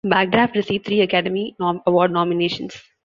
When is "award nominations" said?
1.59-2.73